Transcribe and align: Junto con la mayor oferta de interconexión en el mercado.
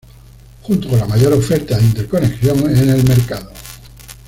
Junto 0.63 0.89
con 0.89 0.97
la 0.97 1.05
mayor 1.05 1.31
oferta 1.33 1.77
de 1.77 1.83
interconexión 1.83 2.59
en 2.75 2.89
el 2.89 3.03
mercado. 3.03 3.51